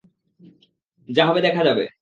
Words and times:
যা 1.09 1.23
হবে 1.27 1.41
দেখা 1.41 1.61
যাবে। 1.63 1.83